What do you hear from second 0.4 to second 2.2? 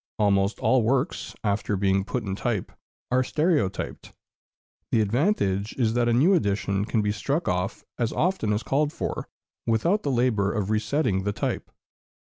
all works, after being